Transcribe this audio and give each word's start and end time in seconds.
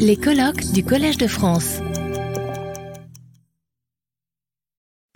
Les 0.00 0.16
colloques 0.16 0.72
du 0.72 0.82
Collège 0.82 1.18
de 1.18 1.28
France. 1.28 1.80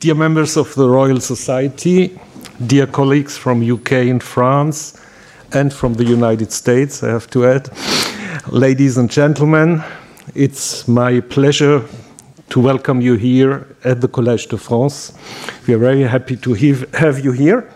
Dear 0.00 0.14
members 0.14 0.56
of 0.56 0.74
the 0.74 0.86
Royal 0.86 1.20
Society, 1.20 2.12
dear 2.60 2.86
colleagues 2.86 3.36
from 3.36 3.62
UK 3.62 3.92
and 4.10 4.20
France, 4.20 4.94
and 5.52 5.72
from 5.72 5.94
the 5.94 6.04
United 6.04 6.52
States, 6.52 7.02
I 7.02 7.08
have 7.08 7.28
to 7.30 7.44
add, 7.44 7.68
ladies 8.50 8.96
and 8.96 9.10
gentlemen, 9.10 9.82
it's 10.36 10.86
my 10.86 11.20
pleasure 11.20 11.82
to 12.50 12.60
welcome 12.60 13.00
you 13.00 13.16
here 13.16 13.66
at 13.84 14.00
the 14.00 14.08
Collège 14.08 14.48
de 14.48 14.56
France. 14.56 15.12
We 15.66 15.74
are 15.74 15.78
very 15.78 16.02
happy 16.02 16.36
to 16.36 16.54
have 16.94 17.18
you 17.18 17.32
here. 17.32 17.68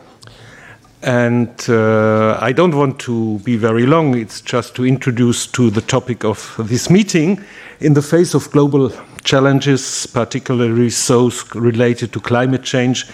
And 1.07 1.65
uh, 1.69 2.37
I 2.41 2.51
don't 2.51 2.75
want 2.75 2.99
to 3.01 3.39
be 3.45 3.57
very 3.57 3.87
long, 3.87 4.19
it's 4.19 4.41
just 4.41 4.75
to 4.75 4.85
introduce 4.85 5.47
to 5.53 5.71
the 5.71 5.81
topic 5.81 6.25
of 6.25 6.57
this 6.59 6.91
meeting. 6.91 7.45
In 7.79 7.95
the 7.95 8.03
face 8.03 8.35
of 8.35 8.51
global 8.51 8.91
challenges, 9.23 10.09
particularly 10.09 10.89
those 10.89 11.55
related 11.55 12.13
to 12.13 12.21
climate 12.21 12.65
change, 12.65 13.07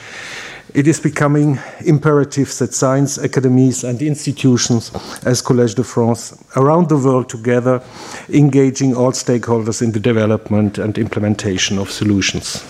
it 0.72 0.88
is 0.88 1.00
becoming 1.00 1.58
imperative 1.84 2.56
that 2.56 2.72
science 2.72 3.18
academies 3.18 3.84
and 3.84 4.00
institutions 4.00 4.90
as 5.26 5.42
Collège 5.42 5.74
de 5.74 5.84
France 5.84 6.34
around 6.56 6.88
the 6.88 6.96
world 6.96 7.28
together 7.28 7.82
engaging 8.30 8.96
all 8.96 9.12
stakeholders 9.12 9.82
in 9.82 9.92
the 9.92 10.00
development 10.00 10.78
and 10.78 10.96
implementation 10.96 11.78
of 11.78 11.90
solutions. 11.90 12.64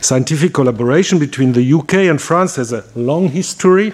Scientific 0.00 0.54
collaboration 0.54 1.18
between 1.18 1.52
the 1.52 1.72
UK 1.72 1.94
and 1.94 2.20
France 2.20 2.56
has 2.56 2.72
a 2.72 2.84
long 2.94 3.28
history 3.28 3.92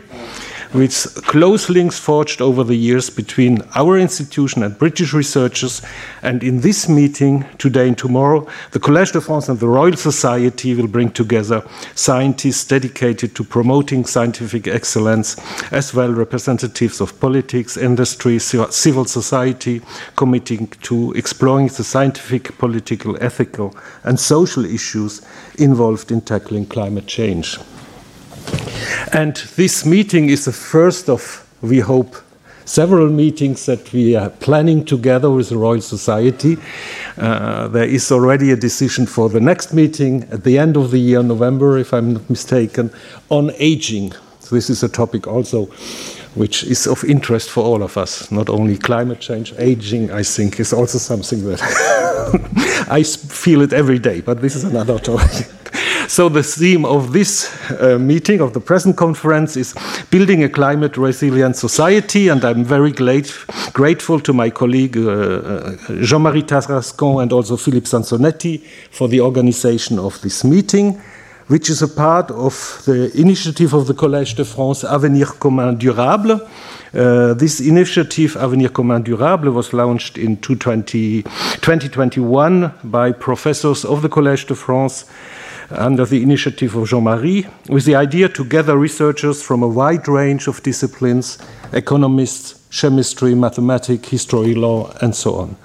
with 0.74 1.24
close 1.26 1.70
links 1.70 1.98
forged 2.00 2.42
over 2.42 2.64
the 2.64 2.74
years 2.74 3.08
between 3.08 3.62
our 3.76 3.96
institution 3.96 4.64
and 4.64 4.76
British 4.76 5.12
researchers. 5.12 5.80
And 6.22 6.42
in 6.42 6.60
this 6.60 6.88
meeting, 6.88 7.44
today 7.58 7.86
and 7.86 7.96
tomorrow, 7.96 8.46
the 8.72 8.80
Collège 8.80 9.12
de 9.12 9.20
France 9.20 9.48
and 9.48 9.60
the 9.60 9.68
Royal 9.68 9.96
Society 9.96 10.74
will 10.74 10.88
bring 10.88 11.10
together 11.10 11.62
scientists 11.94 12.64
dedicated 12.64 13.36
to 13.36 13.44
promoting 13.44 14.04
scientific 14.04 14.66
excellence, 14.66 15.36
as 15.72 15.94
well 15.94 16.12
representatives 16.12 17.00
of 17.00 17.20
politics, 17.20 17.76
industry, 17.76 18.40
civil 18.40 19.04
society, 19.04 19.80
committing 20.16 20.66
to 20.82 21.12
exploring 21.12 21.68
the 21.68 21.84
scientific, 21.84 22.58
political, 22.58 23.16
ethical, 23.22 23.76
and 24.02 24.18
social 24.18 24.64
issues 24.64 25.22
involved 25.58 26.10
in 26.10 26.20
tackling 26.20 26.66
climate 26.66 27.06
change. 27.06 27.58
And 29.12 29.36
this 29.56 29.84
meeting 29.84 30.28
is 30.28 30.44
the 30.44 30.52
first 30.52 31.08
of, 31.08 31.46
we 31.62 31.80
hope, 31.80 32.16
several 32.64 33.10
meetings 33.10 33.66
that 33.66 33.92
we 33.92 34.16
are 34.16 34.30
planning 34.30 34.84
together 34.84 35.30
with 35.30 35.50
the 35.50 35.56
Royal 35.56 35.80
Society. 35.80 36.56
Uh, 37.18 37.68
there 37.68 37.84
is 37.84 38.10
already 38.10 38.50
a 38.52 38.56
decision 38.56 39.06
for 39.06 39.28
the 39.28 39.40
next 39.40 39.72
meeting 39.72 40.22
at 40.30 40.44
the 40.44 40.58
end 40.58 40.76
of 40.76 40.90
the 40.90 40.98
year, 40.98 41.22
November, 41.22 41.78
if 41.78 41.92
I'm 41.92 42.14
not 42.14 42.28
mistaken, 42.30 42.90
on 43.28 43.50
aging. 43.58 44.12
So 44.40 44.54
this 44.54 44.70
is 44.70 44.82
a 44.82 44.88
topic 44.88 45.26
also 45.26 45.70
which 46.34 46.64
is 46.64 46.86
of 46.86 47.04
interest 47.04 47.48
for 47.48 47.62
all 47.62 47.82
of 47.82 47.96
us, 47.96 48.30
not 48.30 48.48
only 48.48 48.76
climate 48.76 49.20
change, 49.20 49.54
aging, 49.58 50.10
I 50.10 50.22
think, 50.22 50.58
is 50.58 50.72
also 50.72 50.98
something 50.98 51.44
that 51.44 51.60
I 52.90 53.02
feel 53.04 53.62
it 53.62 53.72
every 53.72 53.98
day, 53.98 54.20
but 54.20 54.40
this 54.40 54.56
is 54.56 54.64
another 54.64 54.98
topic. 55.10 55.46
So, 56.08 56.28
the 56.28 56.42
theme 56.42 56.84
of 56.84 57.12
this 57.12 57.50
uh, 57.70 57.98
meeting, 57.98 58.40
of 58.40 58.52
the 58.52 58.60
present 58.60 58.96
conference, 58.96 59.56
is 59.56 59.74
building 60.10 60.44
a 60.44 60.48
climate 60.48 60.96
resilient 60.96 61.56
society. 61.56 62.28
And 62.28 62.44
I'm 62.44 62.62
very 62.64 62.92
glad, 62.92 63.30
grateful 63.72 64.20
to 64.20 64.32
my 64.32 64.50
colleague 64.50 64.96
uh, 64.96 65.10
uh 65.10 65.76
Jean 66.02 66.22
Marie 66.22 66.42
Tarascon 66.42 67.22
and 67.22 67.32
also 67.32 67.56
Philippe 67.56 67.86
Sansonetti 67.86 68.60
for 68.90 69.08
the 69.08 69.20
organization 69.20 69.98
of 69.98 70.20
this 70.20 70.44
meeting, 70.44 71.00
which 71.48 71.70
is 71.70 71.82
a 71.82 71.88
part 71.88 72.30
of 72.30 72.82
the 72.84 73.10
initiative 73.18 73.72
of 73.72 73.86
the 73.86 73.94
Collège 73.94 74.34
de 74.36 74.44
France 74.44 74.84
Avenir 74.84 75.26
Commun 75.38 75.76
Durable. 75.76 76.40
Uh, 76.94 77.34
this 77.34 77.60
initiative, 77.60 78.36
Avenir 78.36 78.68
Commun 78.68 79.02
Durable, 79.02 79.50
was 79.50 79.72
launched 79.72 80.18
in 80.18 80.36
2020, 80.36 81.22
2021 81.22 82.72
by 82.84 83.10
professors 83.10 83.84
of 83.84 84.02
the 84.02 84.08
Collège 84.08 84.46
de 84.46 84.54
France 84.54 85.06
under 85.70 86.04
the 86.04 86.22
initiative 86.22 86.74
of 86.76 86.88
Jean 86.88 87.04
Marie, 87.04 87.46
with 87.68 87.84
the 87.84 87.94
idea 87.94 88.28
to 88.28 88.44
gather 88.44 88.76
researchers 88.76 89.42
from 89.42 89.62
a 89.62 89.68
wide 89.68 90.06
range 90.08 90.46
of 90.46 90.62
disciplines 90.62 91.38
economists, 91.72 92.54
chemistry, 92.70 93.34
mathematics, 93.34 94.08
history, 94.08 94.54
law, 94.54 94.92
and 95.00 95.14
so 95.14 95.34
on. 95.36 95.56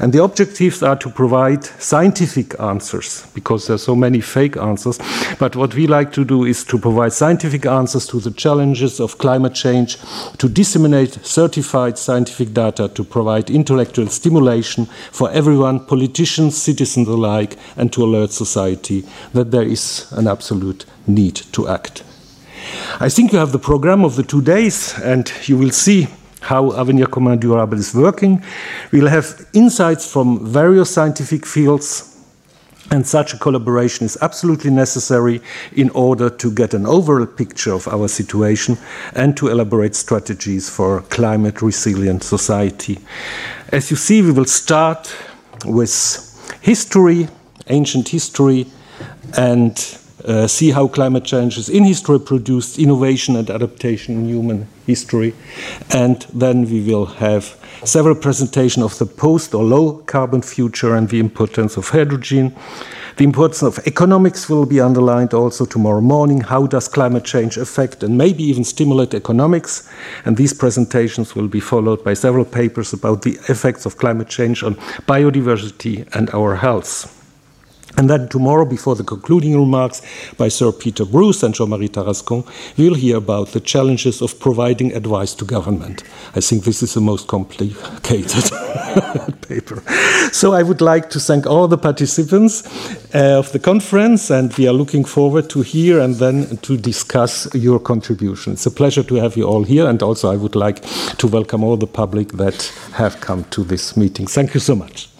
And 0.00 0.12
the 0.12 0.22
objectives 0.22 0.82
are 0.82 0.96
to 0.96 1.10
provide 1.10 1.64
scientific 1.64 2.58
answers 2.60 3.26
because 3.34 3.66
there 3.66 3.76
are 3.76 3.78
so 3.78 3.94
many 3.94 4.20
fake 4.20 4.56
answers. 4.56 4.98
But 5.38 5.56
what 5.56 5.74
we 5.74 5.86
like 5.86 6.12
to 6.12 6.24
do 6.24 6.44
is 6.44 6.64
to 6.64 6.78
provide 6.78 7.12
scientific 7.12 7.66
answers 7.66 8.06
to 8.08 8.20
the 8.20 8.30
challenges 8.30 9.00
of 9.00 9.18
climate 9.18 9.54
change, 9.54 9.98
to 10.38 10.48
disseminate 10.48 11.24
certified 11.24 11.98
scientific 11.98 12.52
data, 12.52 12.88
to 12.88 13.04
provide 13.04 13.50
intellectual 13.50 14.08
stimulation 14.08 14.86
for 15.12 15.30
everyone, 15.30 15.80
politicians, 15.80 16.56
citizens 16.56 17.08
alike, 17.08 17.56
and 17.76 17.92
to 17.92 18.04
alert 18.04 18.30
society 18.30 19.04
that 19.32 19.50
there 19.50 19.62
is 19.62 20.10
an 20.12 20.26
absolute 20.26 20.86
need 21.06 21.36
to 21.52 21.68
act. 21.68 22.02
I 23.00 23.08
think 23.08 23.32
you 23.32 23.38
have 23.38 23.52
the 23.52 23.58
program 23.58 24.04
of 24.04 24.16
the 24.16 24.22
two 24.22 24.40
days, 24.40 24.98
and 25.00 25.30
you 25.44 25.58
will 25.58 25.70
see 25.70 26.08
how 26.44 26.72
Avenir 26.78 27.06
Commun 27.06 27.38
Durable 27.38 27.78
is 27.78 27.94
working. 27.94 28.42
We'll 28.92 29.08
have 29.08 29.46
insights 29.54 30.10
from 30.12 30.46
various 30.46 30.90
scientific 30.90 31.46
fields, 31.46 32.10
and 32.90 33.06
such 33.06 33.32
a 33.32 33.38
collaboration 33.38 34.04
is 34.04 34.18
absolutely 34.20 34.70
necessary 34.70 35.40
in 35.72 35.88
order 35.90 36.28
to 36.28 36.50
get 36.52 36.74
an 36.74 36.84
overall 36.84 37.26
picture 37.26 37.72
of 37.72 37.88
our 37.88 38.08
situation 38.08 38.76
and 39.14 39.36
to 39.38 39.48
elaborate 39.48 39.94
strategies 39.94 40.68
for 40.68 41.00
climate 41.08 41.62
resilient 41.62 42.22
society. 42.22 42.98
As 43.72 43.90
you 43.90 43.96
see, 43.96 44.20
we 44.20 44.32
will 44.32 44.44
start 44.44 45.16
with 45.64 45.90
history, 46.60 47.26
ancient 47.68 48.08
history, 48.08 48.66
and 49.38 49.98
uh, 50.24 50.46
see 50.46 50.70
how 50.70 50.88
climate 50.88 51.24
changes 51.24 51.68
in 51.68 51.84
history 51.84 52.18
produced 52.18 52.78
innovation 52.78 53.36
and 53.36 53.50
adaptation 53.50 54.14
in 54.16 54.28
human 54.28 54.66
history. 54.86 55.34
And 55.90 56.22
then 56.32 56.64
we 56.64 56.82
will 56.82 57.06
have 57.06 57.56
several 57.84 58.14
presentations 58.14 58.84
of 58.84 58.98
the 58.98 59.06
post 59.06 59.54
or 59.54 59.62
low 59.62 59.98
carbon 60.06 60.42
future 60.42 60.94
and 60.94 61.08
the 61.08 61.20
importance 61.20 61.76
of 61.76 61.88
hydrogen. 61.88 62.54
The 63.16 63.24
importance 63.24 63.62
of 63.62 63.78
economics 63.86 64.48
will 64.48 64.66
be 64.66 64.80
underlined 64.80 65.34
also 65.34 65.64
tomorrow 65.64 66.00
morning. 66.00 66.40
How 66.40 66.66
does 66.66 66.88
climate 66.88 67.24
change 67.24 67.56
affect 67.56 68.02
and 68.02 68.18
maybe 68.18 68.42
even 68.42 68.64
stimulate 68.64 69.14
economics? 69.14 69.88
And 70.24 70.36
these 70.36 70.52
presentations 70.52 71.36
will 71.36 71.46
be 71.46 71.60
followed 71.60 72.02
by 72.02 72.14
several 72.14 72.44
papers 72.44 72.92
about 72.92 73.22
the 73.22 73.38
effects 73.48 73.86
of 73.86 73.98
climate 73.98 74.28
change 74.28 74.64
on 74.64 74.74
biodiversity 75.06 76.08
and 76.14 76.28
our 76.30 76.56
health. 76.56 77.23
And 77.96 78.10
then 78.10 78.28
tomorrow, 78.28 78.64
before 78.64 78.96
the 78.96 79.04
concluding 79.04 79.58
remarks 79.58 80.02
by 80.36 80.48
Sir 80.48 80.72
Peter 80.72 81.04
Bruce 81.04 81.42
and 81.42 81.54
Jean-Marie 81.54 81.88
Tarascon, 81.88 82.44
we'll 82.76 82.94
hear 82.94 83.18
about 83.18 83.48
the 83.48 83.60
challenges 83.60 84.20
of 84.20 84.38
providing 84.40 84.92
advice 84.92 85.32
to 85.34 85.44
government. 85.44 86.02
I 86.34 86.40
think 86.40 86.64
this 86.64 86.82
is 86.82 86.94
the 86.94 87.00
most 87.00 87.28
complicated 87.28 88.50
paper. 89.48 89.82
So 90.32 90.52
I 90.52 90.62
would 90.64 90.80
like 90.80 91.08
to 91.10 91.20
thank 91.20 91.46
all 91.46 91.68
the 91.68 91.78
participants 91.78 92.64
uh, 93.14 93.38
of 93.38 93.52
the 93.52 93.60
conference, 93.60 94.30
and 94.30 94.52
we 94.54 94.66
are 94.66 94.72
looking 94.72 95.04
forward 95.04 95.48
to 95.50 95.62
hear 95.62 96.00
and 96.00 96.16
then 96.16 96.56
to 96.58 96.76
discuss 96.76 97.54
your 97.54 97.78
contribution. 97.78 98.54
It's 98.54 98.66
a 98.66 98.70
pleasure 98.72 99.04
to 99.04 99.14
have 99.16 99.36
you 99.36 99.44
all 99.44 99.62
here, 99.62 99.86
and 99.86 100.02
also 100.02 100.32
I 100.32 100.36
would 100.36 100.56
like 100.56 100.82
to 101.18 101.28
welcome 101.28 101.62
all 101.62 101.76
the 101.76 101.86
public 101.86 102.32
that 102.32 102.72
have 102.94 103.20
come 103.20 103.44
to 103.50 103.62
this 103.62 103.96
meeting. 103.96 104.26
Thank 104.26 104.54
you 104.54 104.60
so 104.60 104.74
much. 104.74 105.13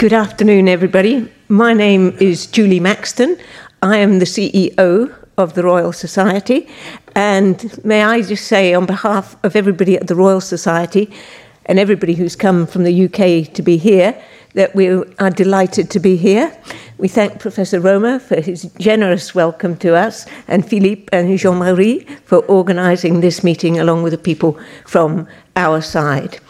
Good 0.00 0.14
afternoon, 0.14 0.66
everybody. 0.66 1.30
My 1.48 1.74
name 1.74 2.16
is 2.20 2.46
Julie 2.46 2.80
Maxton. 2.80 3.36
I 3.82 3.98
am 3.98 4.18
the 4.18 4.24
CEO 4.24 5.14
of 5.36 5.52
the 5.52 5.62
Royal 5.62 5.92
Society. 5.92 6.66
And 7.14 7.84
may 7.84 8.02
I 8.02 8.22
just 8.22 8.48
say, 8.48 8.72
on 8.72 8.86
behalf 8.86 9.36
of 9.44 9.54
everybody 9.54 9.98
at 9.98 10.06
the 10.06 10.14
Royal 10.14 10.40
Society 10.40 11.12
and 11.66 11.78
everybody 11.78 12.14
who's 12.14 12.34
come 12.34 12.66
from 12.66 12.84
the 12.84 13.04
UK 13.04 13.52
to 13.52 13.60
be 13.60 13.76
here, 13.76 14.18
that 14.54 14.74
we 14.74 14.88
are 14.88 15.28
delighted 15.28 15.90
to 15.90 16.00
be 16.00 16.16
here. 16.16 16.50
We 16.96 17.06
thank 17.08 17.38
Professor 17.38 17.78
Römer 17.78 18.22
for 18.22 18.40
his 18.40 18.72
generous 18.78 19.34
welcome 19.34 19.76
to 19.80 19.94
us, 19.94 20.24
and 20.48 20.66
Philippe 20.66 21.10
and 21.12 21.38
Jean 21.38 21.58
Marie 21.58 22.06
for 22.24 22.38
organising 22.46 23.20
this 23.20 23.44
meeting 23.44 23.78
along 23.78 24.02
with 24.02 24.12
the 24.12 24.18
people 24.18 24.58
from 24.86 25.28
our 25.56 25.82
side. 25.82 26.40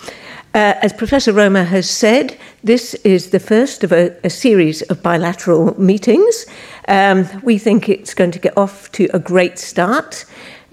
Uh, 0.52 0.74
as 0.82 0.92
Professor 0.92 1.32
Römer 1.32 1.64
has 1.64 1.88
said, 1.88 2.36
this 2.64 2.94
is 3.04 3.30
the 3.30 3.38
first 3.38 3.84
of 3.84 3.92
a, 3.92 4.16
a 4.24 4.30
series 4.30 4.82
of 4.82 5.00
bilateral 5.00 5.80
meetings. 5.80 6.44
Um, 6.88 7.28
we 7.44 7.56
think 7.56 7.88
it's 7.88 8.14
going 8.14 8.32
to 8.32 8.40
get 8.40 8.58
off 8.58 8.90
to 8.92 9.08
a 9.14 9.20
great 9.20 9.60
start. 9.60 10.24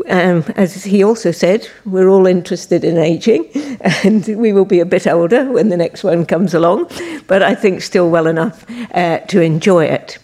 Um, 0.10 0.44
as 0.56 0.84
he 0.84 1.04
also 1.04 1.32
said, 1.32 1.68
we're 1.86 2.10
all 2.10 2.26
interested 2.26 2.84
in 2.84 2.98
aging, 2.98 3.46
and 4.04 4.26
we 4.28 4.52
will 4.52 4.66
be 4.66 4.80
a 4.80 4.86
bit 4.86 5.06
older 5.06 5.46
when 5.46 5.70
the 5.70 5.78
next 5.78 6.04
one 6.04 6.26
comes 6.26 6.56
along, 6.56 6.90
but 7.28 7.44
I 7.44 7.54
think 7.54 7.84
still 7.84 8.10
well 8.10 8.26
enough 8.26 8.66
uh, 8.96 9.20
to 9.20 9.42
enjoy 9.42 9.86
it. 9.86 10.18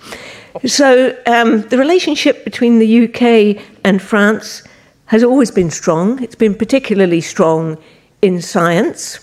So, 0.65 1.15
um, 1.27 1.61
the 1.69 1.77
relationship 1.77 2.43
between 2.43 2.79
the 2.79 3.05
UK 3.05 3.63
and 3.83 4.01
France 4.01 4.63
has 5.07 5.23
always 5.23 5.51
been 5.51 5.69
strong. 5.69 6.23
It's 6.23 6.35
been 6.35 6.55
particularly 6.55 7.21
strong 7.21 7.77
in 8.23 8.41
science. 8.41 9.19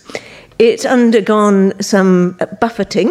It's 0.58 0.84
undergone 0.84 1.72
some 1.80 2.38
buffeting 2.60 3.08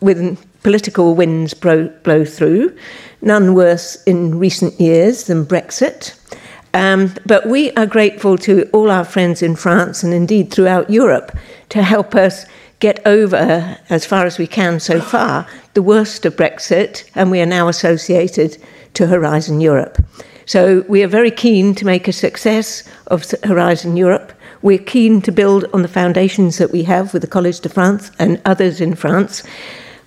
when 0.00 0.36
political 0.62 1.14
winds 1.14 1.54
blow, 1.54 1.88
blow 2.02 2.24
through, 2.24 2.76
none 3.22 3.54
worse 3.54 4.02
in 4.04 4.38
recent 4.38 4.78
years 4.78 5.24
than 5.24 5.46
Brexit. 5.46 6.14
Um, 6.74 7.14
but 7.24 7.46
we 7.46 7.70
are 7.72 7.86
grateful 7.86 8.36
to 8.38 8.68
all 8.72 8.90
our 8.90 9.04
friends 9.04 9.42
in 9.42 9.56
France 9.56 10.02
and 10.02 10.12
indeed 10.12 10.52
throughout 10.52 10.90
Europe 10.90 11.36
to 11.70 11.82
help 11.82 12.14
us 12.14 12.44
get 12.80 13.00
over, 13.06 13.78
as 13.88 14.04
far 14.04 14.26
as 14.26 14.38
we 14.38 14.46
can 14.46 14.78
so 14.78 15.00
far, 15.00 15.46
the 15.72 15.82
worst 15.82 16.26
of 16.26 16.36
Brexit, 16.36 17.08
and 17.14 17.30
we 17.30 17.40
are 17.40 17.46
now 17.46 17.68
associated 17.68 18.58
to 18.92 19.06
Horizon 19.06 19.60
Europe. 19.60 20.04
So 20.44 20.84
we 20.88 21.02
are 21.02 21.08
very 21.08 21.30
keen 21.30 21.74
to 21.76 21.86
make 21.86 22.08
a 22.08 22.12
success 22.12 22.86
of 23.06 23.24
Horizon 23.44 23.96
Europe. 23.96 24.32
We're 24.64 24.78
keen 24.78 25.20
to 25.20 25.30
build 25.30 25.66
on 25.74 25.82
the 25.82 25.88
foundations 25.88 26.56
that 26.56 26.72
we 26.72 26.84
have 26.84 27.12
with 27.12 27.20
the 27.20 27.28
Collège 27.28 27.60
de 27.60 27.68
France 27.68 28.10
and 28.18 28.40
others 28.46 28.80
in 28.80 28.94
France. 28.94 29.42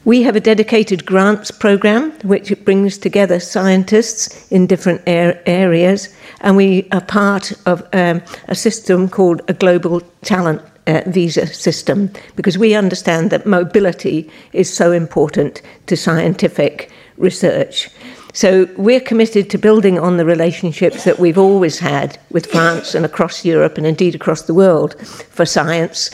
We 0.03 0.23
have 0.23 0.35
a 0.35 0.39
dedicated 0.39 1.05
grants 1.05 1.51
program 1.51 2.11
which 2.23 2.51
brings 2.65 2.97
together 2.97 3.39
scientists 3.39 4.51
in 4.51 4.65
different 4.65 5.03
areas, 5.05 6.09
and 6.41 6.57
we 6.57 6.87
are 6.91 7.01
part 7.01 7.53
of 7.67 7.87
um, 7.93 8.23
a 8.47 8.55
system 8.55 9.09
called 9.09 9.43
a 9.47 9.53
global 9.53 10.01
talent 10.23 10.63
uh, 10.87 11.01
visa 11.05 11.45
system 11.45 12.09
because 12.35 12.57
we 12.57 12.73
understand 12.73 13.29
that 13.29 13.45
mobility 13.45 14.27
is 14.53 14.75
so 14.75 14.91
important 14.91 15.61
to 15.85 15.95
scientific 15.95 16.89
research. 17.17 17.91
So 18.37 18.69
we're 18.77 19.01
committed 19.01 19.49
to 19.49 19.57
building 19.57 19.97
on 19.97 20.17
the 20.17 20.23
relationships 20.23 21.05
that 21.05 21.17
we've 21.17 21.39
always 21.39 21.79
had 21.79 22.19
with 22.29 22.45
France 22.45 22.93
and 22.93 23.03
across 23.03 23.43
Europe 23.43 23.79
and 23.79 23.87
indeed 23.87 24.13
across 24.13 24.43
the 24.43 24.53
world 24.53 24.93
for 25.07 25.43
science. 25.43 26.11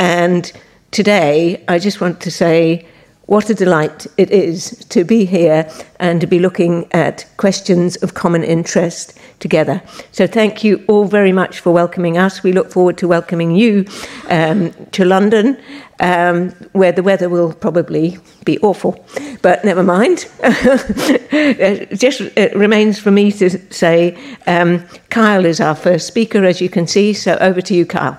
And 0.00 0.50
today, 0.90 1.62
I 1.68 1.78
just 1.78 2.00
want 2.00 2.20
to 2.22 2.30
say 2.32 2.84
what 3.30 3.48
a 3.48 3.54
delight 3.54 4.08
it 4.16 4.28
is 4.32 4.84
to 4.88 5.04
be 5.04 5.24
here 5.24 5.70
and 6.00 6.20
to 6.20 6.26
be 6.26 6.40
looking 6.40 6.88
at 6.90 7.24
questions 7.36 7.94
of 8.02 8.12
common 8.12 8.42
interest 8.42 9.16
together. 9.38 9.80
So, 10.10 10.26
thank 10.26 10.64
you 10.64 10.84
all 10.88 11.04
very 11.04 11.30
much 11.30 11.60
for 11.60 11.72
welcoming 11.72 12.18
us. 12.18 12.42
We 12.42 12.50
look 12.52 12.72
forward 12.72 12.98
to 12.98 13.06
welcoming 13.06 13.54
you 13.54 13.86
um, 14.28 14.72
to 14.90 15.04
London, 15.04 15.56
um, 16.00 16.50
where 16.72 16.90
the 16.90 17.04
weather 17.04 17.28
will 17.28 17.52
probably 17.52 18.18
be 18.44 18.58
awful. 18.62 18.98
But 19.42 19.64
never 19.64 19.84
mind. 19.84 20.28
it 20.42 21.90
just 22.00 22.20
it 22.36 22.52
remains 22.56 22.98
for 22.98 23.12
me 23.12 23.30
to 23.30 23.48
say 23.72 24.18
um, 24.48 24.84
Kyle 25.10 25.44
is 25.44 25.60
our 25.60 25.76
first 25.76 26.08
speaker, 26.08 26.44
as 26.44 26.60
you 26.60 26.68
can 26.68 26.88
see. 26.88 27.12
So, 27.12 27.36
over 27.36 27.60
to 27.60 27.74
you, 27.74 27.86
Kyle. 27.86 28.18